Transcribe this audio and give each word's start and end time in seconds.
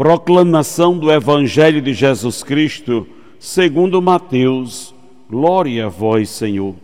Proclamação 0.00 0.96
do 0.96 1.12
Evangelho 1.12 1.82
de 1.82 1.92
Jesus 1.92 2.42
Cristo, 2.42 3.06
segundo 3.38 4.00
Mateus. 4.00 4.94
Glória 5.28 5.84
a 5.84 5.88
vós, 5.90 6.30
Senhor. 6.30 6.74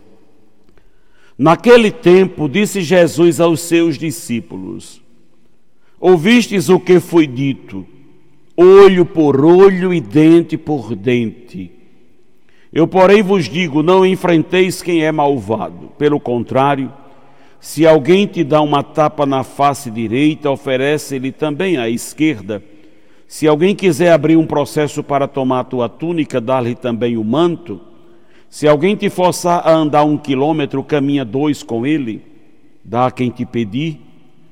Naquele 1.39 1.91
tempo, 1.91 2.47
disse 2.47 2.83
Jesus 2.83 3.41
aos 3.41 3.63
seus 3.63 3.97
discípulos: 3.97 5.01
Ouvistes 5.99 6.69
o 6.69 6.79
que 6.79 7.01
foi 7.01 7.27
dito, 7.27 7.87
olho 8.55 9.07
por 9.07 9.43
olho 9.43 9.95
e 9.95 10.01
dente 10.03 10.59
por 10.59 10.95
dente. 10.95 11.73
Eu, 12.71 12.87
porém, 12.87 13.23
vos 13.23 13.47
digo: 13.47 13.83
não 13.83 14.05
enfrenteis 14.05 14.83
quem 14.83 15.05
é 15.05 15.11
malvado. 15.11 15.91
Pelo 15.97 16.21
contrário, 16.21 16.93
se 17.59 17.87
alguém 17.87 18.27
te 18.27 18.45
dá 18.45 18.61
uma 18.61 18.83
tapa 18.83 19.25
na 19.25 19.43
face 19.43 19.91
direita, 19.91 20.51
oferece-lhe 20.51 21.33
também 21.33 21.79
a 21.79 21.89
esquerda. 21.89 22.63
Se 23.27 23.49
alguém 23.49 23.75
quiser 23.75 24.13
abrir 24.13 24.37
um 24.37 24.47
processo 24.47 25.03
para 25.03 25.27
tomar 25.27 25.61
a 25.61 25.65
tua 25.65 25.89
túnica, 25.89 26.41
dá-lhe 26.41 26.75
também 26.75 27.17
o 27.17 27.25
manto. 27.25 27.81
Se 28.49 28.69
alguém 28.69 28.95
te 28.95 29.11
forçar 29.11 29.67
a 29.67 29.73
andar 29.73 30.05
um 30.05 30.17
quilômetro, 30.17 30.83
caminha 30.85 31.25
dois 31.25 31.63
com 31.63 31.85
ele. 31.85 32.23
Dá 32.85 33.07
a 33.07 33.11
quem 33.11 33.31
te 33.31 33.45
pedir, 33.45 34.01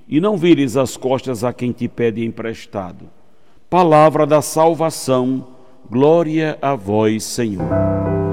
e 0.09 0.21
não 0.21 0.37
vires 0.37 0.77
as 0.77 0.97
costas 0.97 1.45
a 1.45 1.53
quem 1.53 1.71
te 1.71 1.87
pede 1.87 2.25
emprestado. 2.25 3.09
Palavra 3.71 4.27
da 4.27 4.43
salvação, 4.43 5.47
glória 5.89 6.59
a 6.61 6.75
vós, 6.75 7.23
Senhor. 7.23 8.24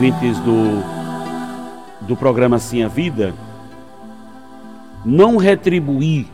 Ouvintes 0.00 0.38
do, 0.38 0.82
do 2.06 2.16
programa 2.16 2.58
Sim 2.58 2.82
a 2.82 2.88
Vida, 2.88 3.34
não 5.04 5.36
retribuir 5.36 6.24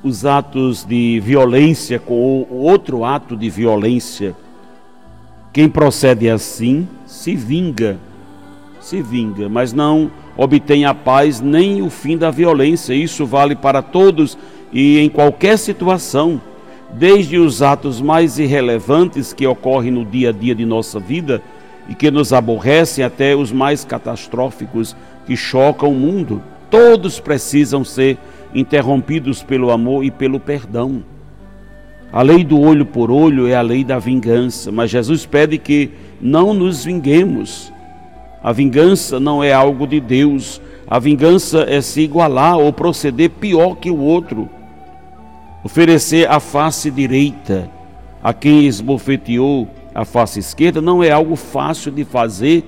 os 0.00 0.24
atos 0.24 0.84
de 0.84 1.18
violência 1.18 1.98
com 1.98 2.46
outro 2.48 3.02
ato 3.02 3.36
de 3.36 3.50
violência. 3.50 4.32
Quem 5.52 5.68
procede 5.68 6.30
assim 6.30 6.86
se 7.04 7.34
vinga, 7.34 7.98
se 8.80 9.02
vinga, 9.02 9.48
mas 9.48 9.72
não 9.72 10.08
obtém 10.36 10.84
a 10.84 10.94
paz 10.94 11.40
nem 11.40 11.82
o 11.82 11.90
fim 11.90 12.16
da 12.16 12.30
violência. 12.30 12.94
Isso 12.94 13.26
vale 13.26 13.56
para 13.56 13.82
todos 13.82 14.38
e 14.72 15.00
em 15.00 15.08
qualquer 15.08 15.58
situação, 15.58 16.40
desde 16.92 17.38
os 17.38 17.60
atos 17.60 18.00
mais 18.00 18.38
irrelevantes 18.38 19.32
que 19.32 19.44
ocorrem 19.48 19.90
no 19.90 20.04
dia 20.04 20.28
a 20.28 20.32
dia 20.32 20.54
de 20.54 20.64
nossa 20.64 21.00
vida 21.00 21.42
e 21.88 21.94
que 21.94 22.10
nos 22.10 22.32
aborrecem 22.32 23.04
até 23.04 23.34
os 23.34 23.50
mais 23.50 23.84
catastróficos 23.84 24.94
que 25.26 25.36
chocam 25.36 25.90
o 25.90 25.94
mundo. 25.94 26.42
Todos 26.70 27.18
precisam 27.18 27.84
ser 27.84 28.18
interrompidos 28.54 29.42
pelo 29.42 29.70
amor 29.70 30.04
e 30.04 30.10
pelo 30.10 30.38
perdão. 30.38 31.02
A 32.12 32.22
lei 32.22 32.42
do 32.42 32.58
olho 32.60 32.86
por 32.86 33.10
olho 33.10 33.46
é 33.46 33.54
a 33.54 33.60
lei 33.60 33.84
da 33.84 33.98
vingança, 33.98 34.72
mas 34.72 34.90
Jesus 34.90 35.26
pede 35.26 35.58
que 35.58 35.90
não 36.20 36.54
nos 36.54 36.84
vinguemos. 36.84 37.72
A 38.42 38.52
vingança 38.52 39.18
não 39.20 39.42
é 39.42 39.52
algo 39.52 39.86
de 39.86 40.00
Deus. 40.00 40.60
A 40.86 40.98
vingança 40.98 41.66
é 41.68 41.80
se 41.80 42.00
igualar 42.00 42.58
ou 42.58 42.72
proceder 42.72 43.30
pior 43.30 43.76
que 43.76 43.90
o 43.90 43.98
outro. 43.98 44.48
Oferecer 45.62 46.30
a 46.30 46.40
face 46.40 46.90
direita 46.90 47.68
a 48.22 48.32
quem 48.32 48.64
esbofeteou 48.66 49.68
a 49.98 50.04
face 50.04 50.38
esquerda 50.38 50.80
não 50.80 51.02
é 51.02 51.10
algo 51.10 51.34
fácil 51.34 51.90
de 51.90 52.04
fazer. 52.04 52.62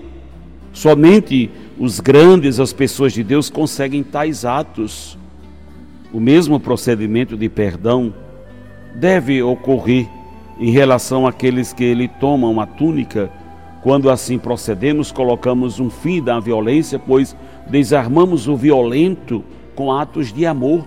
Somente 0.73 1.49
os 1.79 2.01
grandes, 2.01 2.59
as 2.59 2.73
pessoas 2.73 3.13
de 3.13 3.23
Deus, 3.23 3.49
conseguem 3.49 4.03
tais 4.03 4.45
atos. 4.45 5.17
O 6.13 6.19
mesmo 6.19 6.59
procedimento 6.59 7.37
de 7.37 7.49
perdão 7.49 8.13
deve 8.97 9.41
ocorrer 9.45 10.09
em 10.59 10.73
relação 10.73 11.25
àqueles 11.25 11.73
que 11.73 11.95
lhe 11.95 12.09
tomam 12.09 12.61
a 12.61 12.67
túnica. 12.67 13.31
Quando 13.81 14.11
assim 14.11 14.37
procedemos, 14.37 15.13
colocamos 15.13 15.79
um 15.79 15.89
fim 15.89 16.21
da 16.21 16.41
violência, 16.41 16.99
pois 16.99 17.37
desarmamos 17.69 18.49
o 18.49 18.57
violento 18.57 19.45
com 19.77 19.93
atos 19.93 20.33
de 20.33 20.45
amor. 20.45 20.85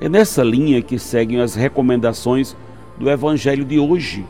É 0.00 0.08
nessa 0.08 0.42
linha 0.42 0.80
que 0.80 0.98
seguem 0.98 1.42
as 1.42 1.54
recomendações 1.54 2.56
do 2.98 3.10
Evangelho 3.10 3.66
de 3.66 3.78
hoje. 3.78 4.24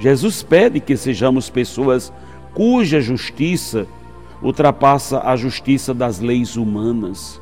Jesus 0.00 0.42
pede 0.42 0.80
que 0.80 0.96
sejamos 0.96 1.50
pessoas 1.50 2.12
cuja 2.54 3.00
justiça 3.00 3.86
ultrapassa 4.42 5.20
a 5.20 5.36
justiça 5.36 5.92
das 5.92 6.18
leis 6.18 6.56
humanas. 6.56 7.40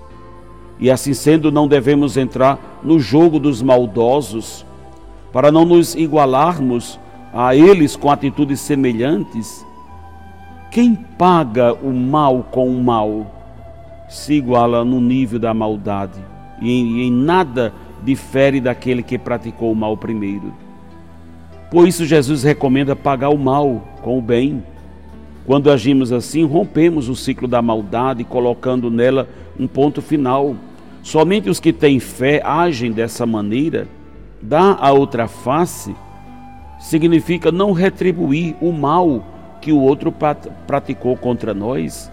E 0.81 0.91
assim 0.91 1.15
sendo, 1.15 1.51
não 1.51 1.69
devemos 1.69 2.17
entrar 2.17 2.81
no 2.83 2.99
jogo 2.99 3.39
dos 3.39 3.63
maldosos, 3.63 4.67
para 5.33 5.53
não 5.53 5.65
nos 5.65 5.95
igualarmos 5.95 6.99
a 7.33 7.55
eles 7.55 7.95
com 7.95 8.11
atitudes 8.11 8.61
semelhantes. 8.61 9.65
Quem 10.71 10.95
paga 10.95 11.73
o 11.75 11.93
mal 11.93 12.45
com 12.51 12.69
o 12.69 12.83
mal 12.83 13.27
se 14.09 14.35
iguala 14.35 14.85
no 14.85 15.01
nível 15.01 15.39
da 15.39 15.53
maldade 15.55 16.21
e 16.61 17.07
em, 17.07 17.11
nada 17.11 17.73
difere 18.03 18.61
daquele 18.61 19.03
que 19.03 19.19
praticou 19.19 19.73
o 19.73 19.77
mal 19.77 19.97
primeiro. 19.97 20.53
Por 21.71 21.87
isso, 21.87 22.07
Jesus 22.07 22.43
recomenda 22.43 22.97
pagar 22.97 23.29
o 23.29 23.39
mal 23.39 23.83
com 24.03 24.19
o 24.19 24.23
bem. 24.23 24.63
Quando 25.45 25.71
agimos 25.71 26.13
assim, 26.13 26.45
rompemos 26.45 27.09
o 27.09 27.17
ciclo 27.17 27.47
da 27.47 27.61
maldade, 27.61 28.25
colocando 28.25 28.91
nela 28.91 29.29
um 29.59 29.67
ponto 29.67 30.01
final. 30.01 30.57
Somente 31.03 31.51
os 31.51 31.61
que 31.61 31.73
têm 31.73 32.01
fé 32.01 32.41
agem 32.45 32.91
dessa 32.91 33.27
maneira. 33.27 33.87
Dar 34.41 34.79
a 34.81 34.93
outra 34.93 35.27
face 35.29 35.95
significa 36.79 37.51
não 37.51 37.73
retribuir 37.73 38.57
o 38.61 38.73
mal 38.73 39.25
que 39.61 39.73
o 39.73 39.81
outro 39.81 40.15
praticou 40.67 41.17
contra 41.17 41.53
nós. 41.53 42.11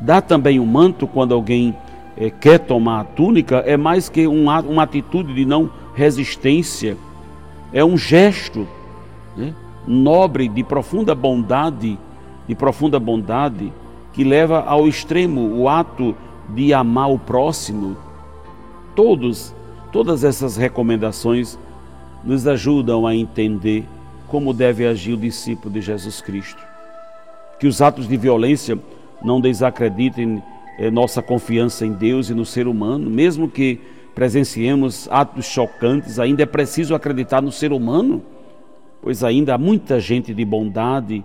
Dar 0.00 0.20
também 0.20 0.58
o 0.58 0.66
manto 0.66 1.06
quando 1.06 1.34
alguém 1.34 1.76
é, 2.16 2.30
quer 2.30 2.58
tomar 2.58 3.00
a 3.00 3.04
túnica 3.04 3.58
é 3.66 3.76
mais 3.76 4.08
que 4.08 4.26
uma, 4.26 4.60
uma 4.60 4.82
atitude 4.82 5.34
de 5.34 5.44
não 5.44 5.70
resistência, 5.94 6.96
é 7.72 7.84
um 7.84 7.96
gesto 7.96 8.66
né, 9.36 9.54
nobre, 9.86 10.48
de 10.48 10.64
profunda 10.64 11.14
bondade, 11.14 11.98
de 12.48 12.54
profunda 12.54 12.98
bondade, 12.98 13.72
que 14.12 14.24
leva 14.24 14.60
ao 14.60 14.88
extremo 14.88 15.54
o 15.54 15.68
ato 15.68 16.14
de 16.48 16.72
amar 16.72 17.10
o 17.10 17.18
próximo. 17.18 17.96
Todos, 18.94 19.54
todas 19.92 20.24
essas 20.24 20.56
recomendações 20.56 21.58
nos 22.24 22.46
ajudam 22.46 23.06
a 23.06 23.14
entender 23.14 23.84
como 24.26 24.52
deve 24.52 24.86
agir 24.86 25.12
o 25.12 25.18
discípulo 25.18 25.72
de 25.72 25.80
Jesus 25.80 26.20
Cristo. 26.20 26.60
Que 27.60 27.66
os 27.66 27.80
atos 27.80 28.08
de 28.08 28.16
violência 28.16 28.78
não 29.22 29.40
desacreditem 29.40 30.42
eh, 30.78 30.90
nossa 30.90 31.22
confiança 31.22 31.86
em 31.86 31.92
Deus 31.92 32.28
e 32.28 32.34
no 32.34 32.44
ser 32.44 32.66
humano, 32.66 33.08
mesmo 33.08 33.48
que 33.48 33.80
presenciemos 34.14 35.08
atos 35.10 35.44
chocantes, 35.46 36.18
ainda 36.18 36.42
é 36.42 36.46
preciso 36.46 36.94
acreditar 36.94 37.42
no 37.42 37.52
ser 37.52 37.72
humano 37.72 38.22
pois 39.06 39.22
ainda 39.22 39.54
há 39.54 39.58
muita 39.58 40.00
gente 40.00 40.34
de 40.34 40.44
bondade 40.44 41.22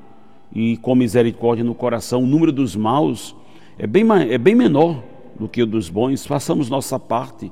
e 0.53 0.77
com 0.77 0.93
misericórdia 0.93 1.65
no 1.65 1.73
coração. 1.73 2.21
O 2.21 2.27
número 2.27 2.51
dos 2.51 2.75
maus 2.75 3.35
é 3.75 3.87
bem, 3.87 4.05
é 4.29 4.37
bem 4.37 4.53
menor 4.53 5.03
do 5.39 5.49
que 5.49 5.63
o 5.63 5.65
dos 5.65 5.89
bons. 5.89 6.23
Façamos 6.23 6.69
nossa 6.69 6.99
parte, 6.99 7.51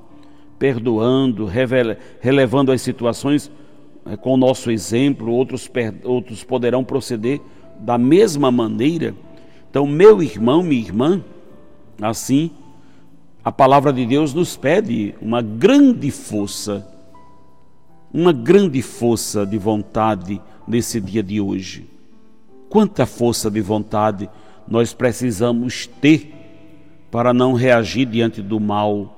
perdoando, 0.60 1.46
revela, 1.46 1.98
relevando 2.22 2.72
as 2.72 2.80
situações 2.80 3.52
é, 4.06 4.16
com 4.16 4.36
o 4.36 4.38
nosso 4.38 4.70
exemplo, 4.70 5.32
outros, 5.32 5.68
outros 6.04 6.44
poderão 6.44 6.84
proceder 6.84 7.42
da 7.80 7.98
mesma 7.98 8.52
maneira. 8.52 9.16
Então, 9.68 9.88
meu 9.88 10.22
irmão, 10.22 10.62
minha 10.62 10.80
irmã, 10.80 11.26
assim, 12.00 12.52
a 13.44 13.52
palavra 13.52 13.92
de 13.92 14.06
Deus 14.06 14.32
nos 14.32 14.56
pede 14.56 15.16
uma 15.20 15.42
grande 15.42 16.12
força 16.12 16.88
uma 18.14 18.34
grande 18.34 18.82
força 18.82 19.46
de 19.46 19.58
vontade 19.58 20.42
nesse 20.68 21.00
dia 21.00 21.22
de 21.22 21.40
hoje. 21.40 21.88
Quanta 22.70 23.06
força 23.06 23.50
de 23.50 23.62
vontade 23.62 24.30
nós 24.68 24.94
precisamos 24.94 25.88
ter 25.88 26.34
para 27.10 27.34
não 27.34 27.54
reagir 27.54 28.06
diante 28.06 28.42
do 28.42 28.60
mal 28.60 29.16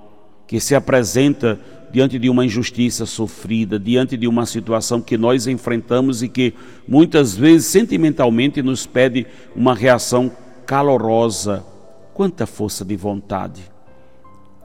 que 0.48 0.60
se 0.60 0.76
apresenta 0.76 1.60
diante 1.92 2.18
de 2.18 2.30
uma 2.30 2.46
injustiça 2.46 3.06
sofrida, 3.06 3.78
diante 3.78 4.16
de 4.16 4.28
uma 4.28 4.46
situação 4.46 5.02
que 5.02 5.18
nós 5.18 5.46
enfrentamos 5.46 6.24
e 6.24 6.30
que 6.30 6.54
muitas 6.88 7.36
vezes 7.36 7.68
sentimentalmente 7.68 8.62
nos 8.62 8.86
pede 8.86 9.28
uma 9.54 9.76
reação 9.76 10.32
calorosa. 10.66 11.66
Quanta 12.14 12.46
força 12.46 12.86
de 12.86 12.96
vontade, 12.96 13.62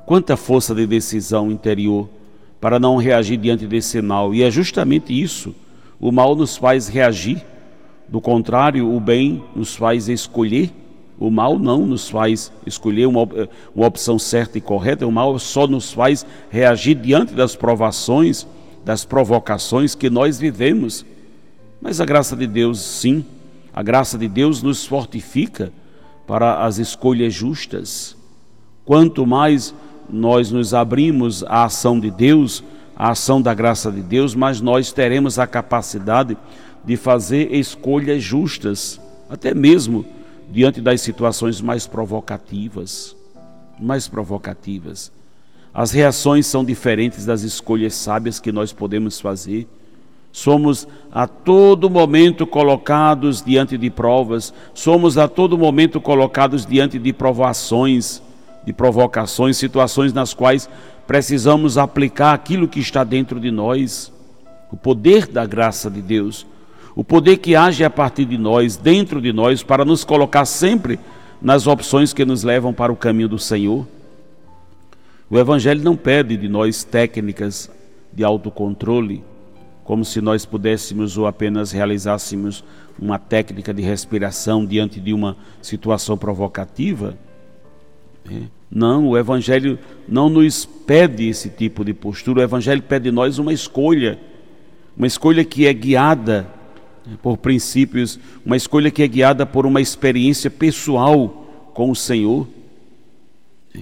quanta 0.04 0.36
força 0.36 0.74
de 0.74 0.86
decisão 0.86 1.50
interior 1.50 2.08
para 2.66 2.80
não 2.80 2.96
reagir 2.96 3.36
diante 3.36 3.64
desse 3.64 4.02
mal. 4.02 4.34
E 4.34 4.42
é 4.42 4.50
justamente 4.50 5.12
isso. 5.12 5.54
O 6.00 6.10
mal 6.10 6.34
nos 6.34 6.56
faz 6.56 6.88
reagir, 6.88 7.40
do 8.08 8.20
contrário, 8.20 8.92
o 8.92 8.98
bem 8.98 9.40
nos 9.54 9.76
faz 9.76 10.08
escolher. 10.08 10.72
O 11.16 11.30
mal 11.30 11.60
não 11.60 11.86
nos 11.86 12.10
faz 12.10 12.50
escolher 12.66 13.06
uma, 13.06 13.20
uma 13.72 13.86
opção 13.86 14.18
certa 14.18 14.58
e 14.58 14.60
correta, 14.60 15.06
o 15.06 15.12
mal 15.12 15.38
só 15.38 15.68
nos 15.68 15.92
faz 15.92 16.26
reagir 16.50 16.96
diante 16.96 17.34
das 17.34 17.54
provações, 17.54 18.44
das 18.84 19.04
provocações 19.04 19.94
que 19.94 20.10
nós 20.10 20.36
vivemos. 20.36 21.06
Mas 21.80 22.00
a 22.00 22.04
graça 22.04 22.34
de 22.34 22.48
Deus, 22.48 22.80
sim, 22.80 23.24
a 23.72 23.80
graça 23.80 24.18
de 24.18 24.26
Deus 24.26 24.60
nos 24.60 24.84
fortifica 24.84 25.72
para 26.26 26.64
as 26.64 26.78
escolhas 26.78 27.32
justas. 27.32 28.16
Quanto 28.84 29.24
mais 29.24 29.72
nós 30.10 30.50
nos 30.50 30.72
abrimos 30.74 31.42
à 31.44 31.64
ação 31.64 31.98
de 31.98 32.10
Deus, 32.10 32.62
à 32.96 33.10
ação 33.10 33.42
da 33.42 33.52
graça 33.52 33.90
de 33.90 34.00
Deus, 34.00 34.34
mas 34.34 34.60
nós 34.60 34.92
teremos 34.92 35.38
a 35.38 35.46
capacidade 35.46 36.36
de 36.84 36.96
fazer 36.96 37.52
escolhas 37.52 38.22
justas, 38.22 39.00
até 39.28 39.52
mesmo 39.52 40.04
diante 40.50 40.80
das 40.80 41.00
situações 41.00 41.60
mais 41.60 41.86
provocativas, 41.86 43.16
mais 43.78 44.06
provocativas. 44.06 45.10
As 45.74 45.90
reações 45.90 46.46
são 46.46 46.64
diferentes 46.64 47.26
das 47.26 47.42
escolhas 47.42 47.94
sábias 47.94 48.40
que 48.40 48.50
nós 48.50 48.72
podemos 48.72 49.20
fazer. 49.20 49.68
Somos 50.32 50.86
a 51.12 51.26
todo 51.26 51.90
momento 51.90 52.46
colocados 52.46 53.42
diante 53.42 53.76
de 53.76 53.90
provas, 53.90 54.54
somos 54.72 55.18
a 55.18 55.28
todo 55.28 55.58
momento 55.58 56.00
colocados 56.00 56.64
diante 56.64 56.98
de 56.98 57.12
provações, 57.12 58.22
de 58.66 58.72
provocações, 58.72 59.56
situações 59.56 60.12
nas 60.12 60.34
quais 60.34 60.68
precisamos 61.06 61.78
aplicar 61.78 62.34
aquilo 62.34 62.66
que 62.66 62.80
está 62.80 63.04
dentro 63.04 63.38
de 63.38 63.50
nós, 63.50 64.12
o 64.72 64.76
poder 64.76 65.28
da 65.28 65.46
graça 65.46 65.88
de 65.88 66.02
Deus, 66.02 66.44
o 66.94 67.04
poder 67.04 67.36
que 67.36 67.54
age 67.54 67.84
a 67.84 67.90
partir 67.90 68.24
de 68.24 68.36
nós, 68.36 68.76
dentro 68.76 69.20
de 69.20 69.32
nós, 69.32 69.62
para 69.62 69.84
nos 69.84 70.02
colocar 70.02 70.44
sempre 70.44 70.98
nas 71.40 71.66
opções 71.66 72.12
que 72.12 72.24
nos 72.24 72.42
levam 72.42 72.74
para 72.74 72.92
o 72.92 72.96
caminho 72.96 73.28
do 73.28 73.38
Senhor. 73.38 73.86
O 75.30 75.38
Evangelho 75.38 75.82
não 75.82 75.96
pede 75.96 76.36
de 76.36 76.48
nós 76.48 76.82
técnicas 76.82 77.70
de 78.12 78.24
autocontrole, 78.24 79.22
como 79.84 80.04
se 80.04 80.20
nós 80.20 80.44
pudéssemos 80.44 81.16
ou 81.16 81.26
apenas 81.26 81.70
realizássemos 81.70 82.64
uma 82.98 83.18
técnica 83.18 83.72
de 83.72 83.82
respiração 83.82 84.64
diante 84.64 84.98
de 84.98 85.12
uma 85.12 85.36
situação 85.62 86.16
provocativa. 86.16 87.16
É. 88.28 88.55
Não, 88.70 89.08
o 89.08 89.18
Evangelho 89.18 89.78
não 90.08 90.28
nos 90.28 90.64
pede 90.64 91.28
esse 91.28 91.48
tipo 91.48 91.84
de 91.84 91.94
postura, 91.94 92.40
o 92.40 92.44
Evangelho 92.44 92.82
pede 92.82 93.04
de 93.04 93.10
nós 93.10 93.38
uma 93.38 93.52
escolha, 93.52 94.18
uma 94.96 95.06
escolha 95.06 95.44
que 95.44 95.66
é 95.66 95.72
guiada 95.72 96.46
por 97.22 97.36
princípios, 97.36 98.18
uma 98.44 98.56
escolha 98.56 98.90
que 98.90 99.02
é 99.02 99.08
guiada 99.08 99.46
por 99.46 99.66
uma 99.66 99.80
experiência 99.80 100.50
pessoal 100.50 101.70
com 101.72 101.90
o 101.90 101.96
Senhor. 101.96 102.48
É. 103.74 103.80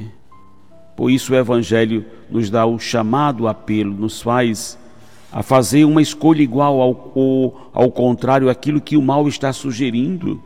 Por 0.97 1.11
isso 1.11 1.33
o 1.33 1.37
Evangelho 1.37 2.05
nos 2.31 2.51
dá 2.51 2.67
o 2.67 2.79
chamado 2.79 3.49
apelo, 3.49 3.95
nos 3.95 4.21
faz 4.21 4.79
a 5.33 5.43
fazer 5.43 5.85
uma 5.85 6.01
escolha 6.01 6.43
igual 6.43 6.81
ao, 6.81 7.13
ao, 7.17 7.71
ao 7.73 7.91
contrário 7.91 8.49
aquilo 8.49 8.81
que 8.81 8.97
o 8.97 9.03
mal 9.03 9.27
está 9.27 9.53
sugerindo. 9.53 10.41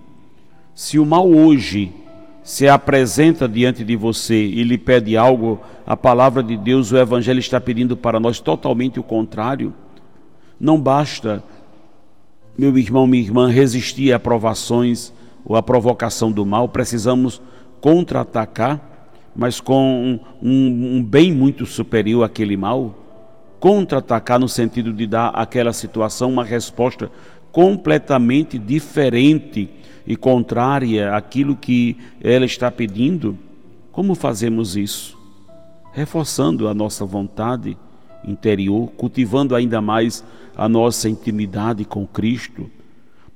Se 0.75 0.99
o 0.99 1.05
mal 1.05 1.29
hoje 1.29 1.93
se 2.49 2.67
apresenta 2.67 3.47
diante 3.47 3.85
de 3.85 3.95
você 3.95 4.43
e 4.43 4.65
lhe 4.65 4.79
pede 4.79 5.19
algo, 5.19 5.61
a 5.87 5.95
palavra 5.95 6.43
de 6.43 6.57
Deus, 6.57 6.91
o 6.91 6.97
Evangelho 6.97 7.41
está 7.41 7.61
pedindo 7.61 7.95
para 7.95 8.19
nós 8.19 8.41
totalmente 8.41 8.99
o 8.99 9.03
contrário. 9.03 9.75
Não 10.59 10.81
basta, 10.81 11.45
meu 12.57 12.79
irmão, 12.79 13.07
minha 13.07 13.23
irmã, 13.23 13.51
resistir 13.51 14.15
a 14.15 14.19
provações 14.19 15.13
ou 15.45 15.57
a 15.57 15.63
provocação 15.63 16.33
do 16.33 16.47
mal, 16.47 16.71
precisamos 16.71 17.39
contra-atacar, 17.83 18.81
mas 19.37 19.61
com 19.61 20.19
um, 20.43 20.97
um, 20.97 21.05
bem 21.05 21.31
muito 21.31 21.67
superior 21.67 22.25
àquele 22.25 22.57
mal. 22.57 22.95
Contra-atacar 23.61 24.41
no 24.41 24.49
sentido 24.49 24.91
de 24.91 25.07
dar 25.07 25.29
àquela 25.29 25.75
situação 25.75 26.33
uma 26.33 26.45
resposta 26.45 27.11
completamente 27.53 28.59
diferente 28.59 29.69
e 30.09 30.17
contrária 30.17 31.15
àquilo 31.15 31.55
que 31.55 31.95
ela 32.23 32.47
está 32.47 32.71
pedindo, 32.71 33.39
como 33.93 34.15
fazemos 34.15 34.75
isso? 34.75 35.19
Reforçando 35.93 36.67
a 36.67 36.73
nossa 36.73 37.05
vontade 37.05 37.77
interior, 38.25 38.91
cultivando 38.97 39.55
ainda 39.55 39.83
mais 39.83 40.25
a 40.57 40.67
nossa 40.67 41.11
intimidade 41.11 41.85
com 41.85 42.07
Cristo, 42.07 42.71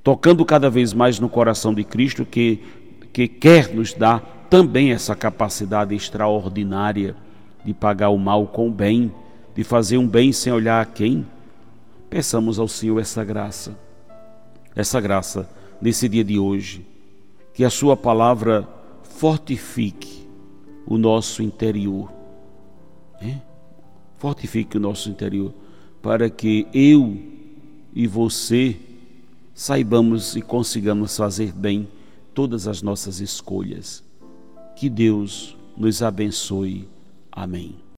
tocando 0.03 0.43
cada 0.43 0.67
vez 0.67 0.93
mais 0.93 1.19
no 1.19 1.29
coração 1.29 1.75
de 1.75 1.83
Cristo 1.83 2.25
que, 2.25 2.59
que 3.13 3.27
quer 3.27 3.71
nos 3.71 3.93
dar 3.93 4.47
também 4.49 4.91
essa 4.91 5.15
capacidade 5.15 5.93
extraordinária 5.93 7.15
de 7.63 7.71
pagar 7.71 8.09
o 8.09 8.17
mal 8.17 8.47
com 8.47 8.67
o 8.67 8.71
bem, 8.71 9.11
de 9.55 9.63
fazer 9.63 9.99
um 9.99 10.07
bem 10.07 10.31
sem 10.33 10.51
olhar 10.51 10.81
a 10.81 10.85
quem. 10.85 11.23
Peçamos 12.09 12.57
ao 12.57 12.67
Senhor 12.67 12.99
essa 12.99 13.23
graça, 13.23 13.77
essa 14.75 14.99
graça 14.99 15.47
nesse 15.83 16.07
dia 16.07 16.23
de 16.23 16.39
hoje. 16.39 16.85
Que 17.53 17.65
a 17.65 17.69
Sua 17.69 17.97
palavra 17.97 18.67
fortifique 19.03 20.25
o 20.87 20.97
nosso 20.97 21.43
interior. 21.43 22.09
É? 23.21 23.35
Fortifique 24.17 24.77
o 24.77 24.79
nosso 24.79 25.09
interior, 25.09 25.53
para 26.01 26.29
que 26.29 26.65
eu 26.73 27.17
e 27.93 28.07
você 28.07 28.77
saibamos 29.53 30.37
e 30.37 30.41
consigamos 30.41 31.17
fazer 31.17 31.51
bem 31.51 31.87
todas 32.33 32.65
as 32.65 32.81
nossas 32.81 33.19
escolhas. 33.19 34.01
Que 34.77 34.89
Deus 34.89 35.57
nos 35.77 36.01
abençoe. 36.01 36.87
Amém. 37.29 37.83